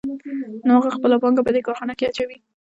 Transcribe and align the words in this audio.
نو 0.65 0.71
هغه 0.77 0.89
خپله 0.97 1.15
پانګه 1.21 1.41
په 1.45 1.51
دې 1.55 1.61
کارخانه 1.67 1.93
کې 1.97 2.05
اچوي 2.07 2.37